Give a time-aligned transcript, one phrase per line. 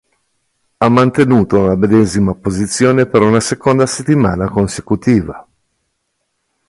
[0.77, 5.47] Ha mantenuto la medesima posizione per una seconda settimana consecutiva.